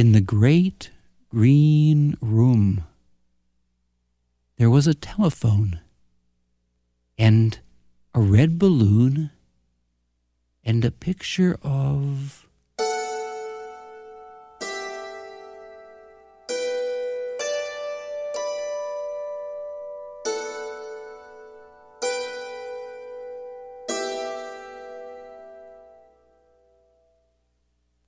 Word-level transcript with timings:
In 0.00 0.12
the 0.12 0.22
great 0.22 0.90
green 1.28 2.16
room, 2.22 2.84
there 4.56 4.70
was 4.70 4.86
a 4.86 4.94
telephone 4.94 5.80
and 7.18 7.58
a 8.14 8.20
red 8.22 8.58
balloon 8.58 9.30
and 10.64 10.82
a 10.86 10.90
picture 10.90 11.58
of. 11.62 12.39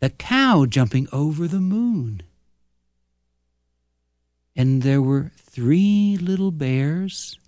The 0.03 0.11
cow 0.11 0.67
jumping 0.67 1.07
over 1.13 1.47
the 1.47 1.61
moon. 1.61 2.25
And 4.57 4.83
there 4.83 5.01
were 5.01 5.31
three 5.37 6.19
little 6.21 6.51
bears 6.51 7.39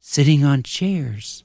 sitting 0.00 0.42
on 0.42 0.62
chairs. 0.62 1.44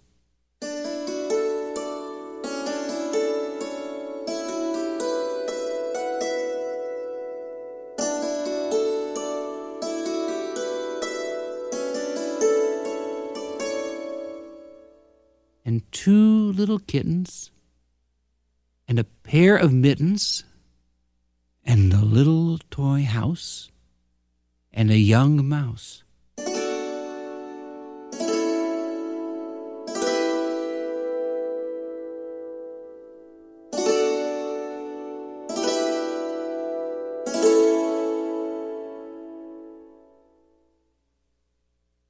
And 15.65 15.83
two 15.91 16.53
little 16.53 16.79
kittens, 16.79 17.51
and 18.89 18.97
a 18.97 19.03
pair 19.03 19.55
of 19.55 19.71
mittens, 19.71 20.43
and 21.63 21.93
a 21.93 22.03
little 22.03 22.57
toy 22.71 23.03
house, 23.03 23.69
and 24.73 24.89
a 24.89 24.97
young 24.97 25.47
mouse. 25.47 26.03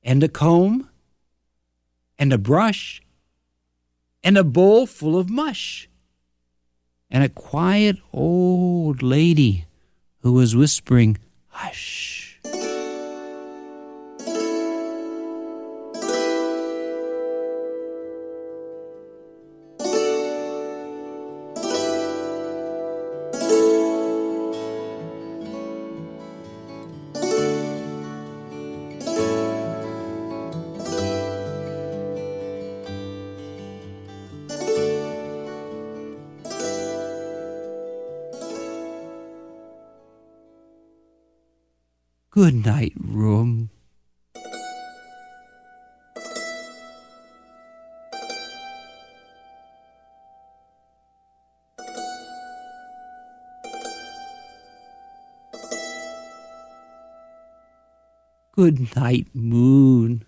and 0.01 0.23
a 0.23 0.29
comb, 0.29 0.89
and 2.17 2.33
a 2.33 2.37
brush, 2.37 2.99
and 4.23 4.39
a 4.39 4.43
bowl 4.43 4.87
full 4.87 5.19
of 5.19 5.29
mush, 5.29 5.87
and 7.09 7.23
a 7.23 7.29
quiet 7.29 7.97
old 8.13 9.01
lady 9.01 9.65
who 10.21 10.33
was 10.33 10.55
whispering, 10.55 11.17
Hush. 11.47 12.18
Good 42.31 42.63
night, 42.63 42.93
room. 42.95 43.71
Good 58.51 58.95
night, 58.95 59.25
moon. 59.33 60.23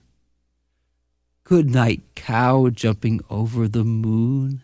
Good 1.43 1.69
night, 1.69 2.01
cow 2.15 2.69
jumping 2.69 3.21
over 3.29 3.67
the 3.67 3.83
moon. 3.83 4.63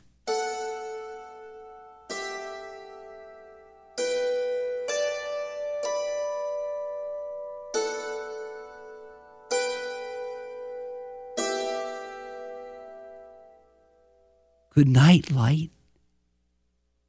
Good 14.77 14.89
night, 14.89 15.31
light. 15.31 15.71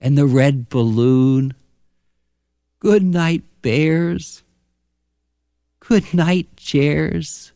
And 0.00 0.16
the 0.16 0.24
red 0.24 0.70
balloon. 0.70 1.52
Good 2.80 3.02
night, 3.02 3.42
bears. 3.60 4.42
Good 5.80 6.14
night, 6.14 6.56
chairs. 6.56 7.52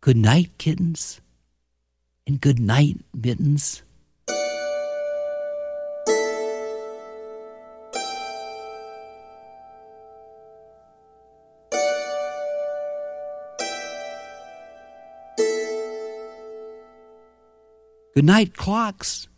Good 0.00 0.16
night, 0.16 0.56
kittens. 0.56 1.20
And 2.26 2.40
good 2.40 2.58
night, 2.58 3.04
mittens. 3.12 3.82
Good 18.14 18.24
night, 18.24 18.56
clocks. 18.56 19.28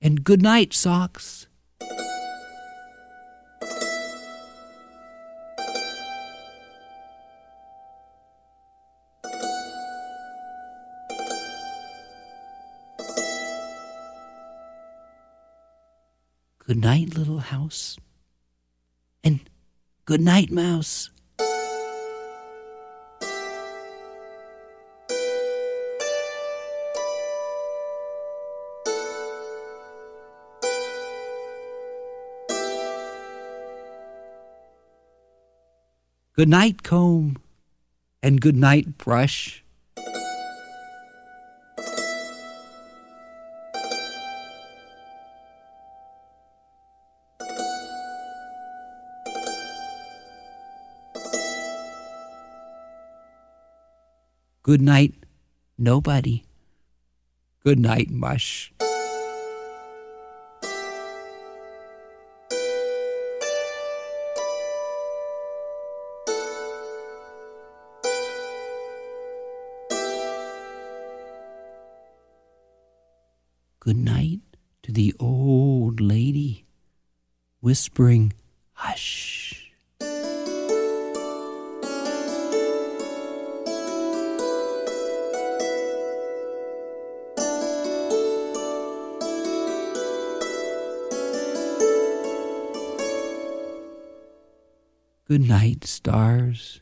And 0.00 0.24
good 0.24 0.42
night, 0.42 0.72
socks. 0.72 1.46
Good 16.66 16.80
night, 16.80 17.14
little 17.14 17.40
house. 17.40 17.98
And 19.22 19.40
good 20.06 20.22
night, 20.22 20.50
mouse. 20.50 21.10
Good 36.36 36.48
night, 36.48 36.82
comb, 36.82 37.36
and 38.20 38.40
good 38.40 38.56
night, 38.56 38.98
brush. 38.98 39.62
Good 54.64 54.82
night, 54.82 55.14
nobody. 55.78 56.42
Good 57.62 57.78
night, 57.78 58.10
mush. 58.10 58.73
Good 73.84 73.98
night 73.98 74.40
to 74.84 74.92
the 74.92 75.14
old 75.20 76.00
lady, 76.00 76.64
whispering, 77.60 78.32
Hush. 78.72 79.70
Good 95.28 95.46
night, 95.46 95.84
stars. 95.84 96.80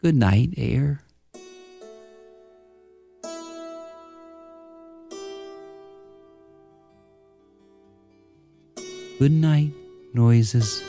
Good 0.00 0.14
night, 0.14 0.54
air. 0.56 1.02
Good 9.18 9.32
night, 9.32 9.72
noises 10.14 10.84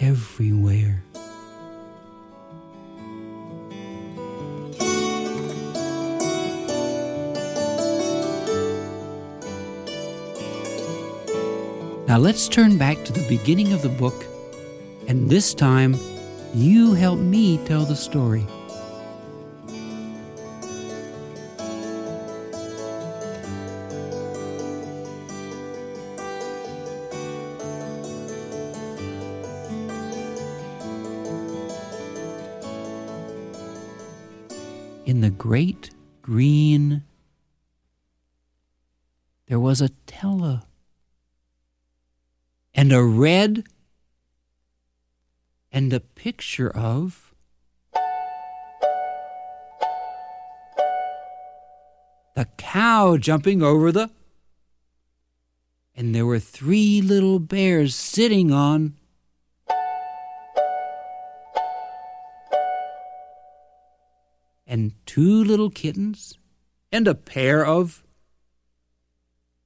everywhere. 0.00 1.04
Now 12.08 12.18
let's 12.18 12.48
turn 12.48 12.78
back 12.78 13.04
to 13.04 13.12
the 13.12 13.24
beginning 13.28 13.72
of 13.72 13.82
the 13.82 13.88
book, 13.88 14.24
and 15.06 15.30
this 15.30 15.54
time 15.54 15.94
you 16.52 16.94
help 16.94 17.20
me 17.20 17.58
tell 17.58 17.84
the 17.84 17.94
story. 17.94 18.44
In 35.08 35.22
the 35.22 35.30
great 35.30 35.88
green, 36.20 37.02
there 39.46 39.58
was 39.58 39.80
a 39.80 39.88
tele 40.06 40.64
and 42.74 42.92
a 42.92 43.02
red 43.02 43.64
and 45.72 45.90
a 45.94 46.00
picture 46.00 46.68
of 46.68 47.34
the 52.36 52.46
cow 52.58 53.16
jumping 53.16 53.62
over 53.62 53.90
the 53.90 54.10
and 55.96 56.14
there 56.14 56.26
were 56.26 56.38
three 56.38 57.00
little 57.00 57.38
bears 57.38 57.94
sitting 57.94 58.52
on 58.52 58.97
and 64.68 64.92
two 65.06 65.42
little 65.42 65.70
kittens 65.70 66.38
and 66.92 67.08
a 67.08 67.14
pair 67.14 67.64
of 67.64 68.04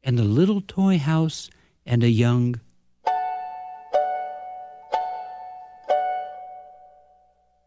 and 0.05 0.19
a 0.19 0.25
little 0.25 0.61
toy 0.61 0.97
house 0.97 1.51
and 1.85 2.05
a 2.05 2.09
young 2.09 2.61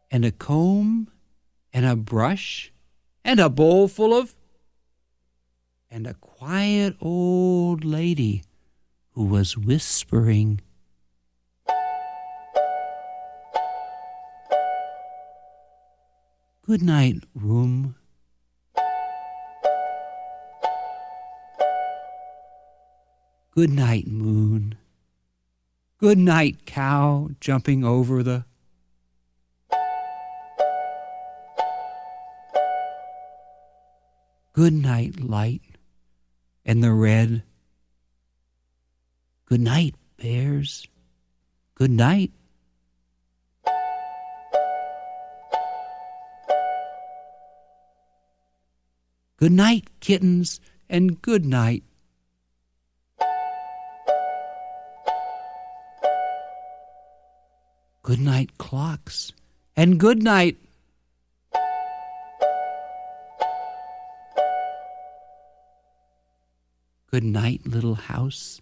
and 0.10 0.24
a 0.24 0.32
comb 0.32 1.12
and 1.74 1.86
a 1.86 1.96
brush 1.96 2.72
and 3.26 3.42
a 3.42 3.50
bowl 3.50 3.90
full 3.90 4.18
of 4.18 4.34
and 5.92 6.08
a 6.08 6.14
quiet 6.14 6.96
old 7.02 7.84
lady 7.84 8.44
who 9.12 9.26
was 9.26 9.58
whispering. 9.58 10.62
Good 16.66 16.82
night, 16.82 17.24
room. 17.36 17.94
Good 23.52 23.70
night, 23.70 24.08
moon. 24.08 24.74
Good 26.00 26.18
night, 26.18 26.66
cow 26.66 27.30
jumping 27.40 27.84
over 27.84 28.24
the 28.24 28.46
Good 34.54 34.74
night, 34.74 35.20
light, 35.20 35.62
and 36.66 36.84
the 36.84 36.94
red. 36.94 37.44
Good 39.46 39.62
night, 39.62 39.94
bears. 40.18 40.88
Good 41.76 41.92
night. 41.92 42.32
Good 49.38 49.52
night, 49.52 49.90
kittens, 50.00 50.60
and 50.90 51.22
good 51.22 51.46
night. 51.46 51.84
Good 58.04 58.20
night, 58.20 58.58
clocks, 58.58 59.34
and 59.76 60.00
good 60.00 60.22
night, 60.24 60.58
Good 67.16 67.24
night, 67.24 67.62
little 67.66 67.96
house, 67.96 68.60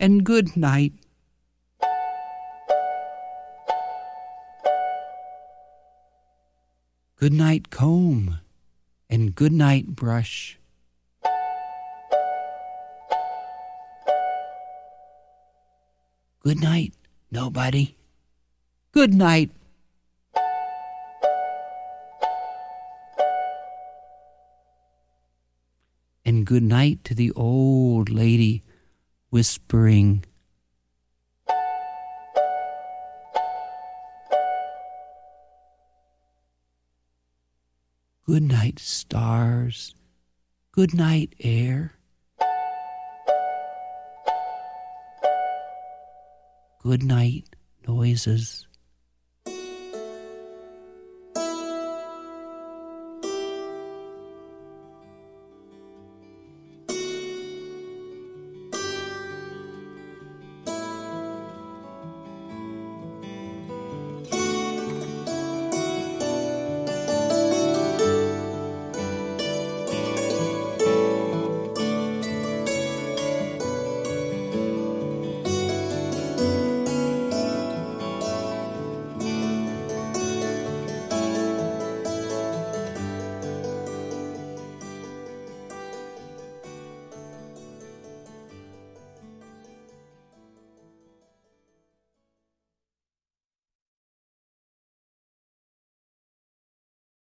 and 0.00 0.24
good 0.24 0.56
night. 0.56 0.92
Good 7.14 7.32
night, 7.32 7.70
comb, 7.70 8.40
and 9.12 9.34
good 9.34 9.52
night, 9.52 9.88
brush. 9.88 10.58
Good 16.40 16.62
night, 16.62 16.94
nobody. 17.30 17.94
Good 18.92 19.12
night, 19.12 19.50
and 26.24 26.46
good 26.46 26.62
night 26.62 27.04
to 27.04 27.14
the 27.14 27.32
old 27.32 28.08
lady 28.08 28.62
whispering. 29.28 30.24
Good 38.24 38.44
night, 38.44 38.78
stars. 38.78 39.96
Good 40.70 40.94
night, 40.94 41.34
air. 41.40 41.94
Good 46.84 47.02
night, 47.02 47.56
noises. 47.88 48.68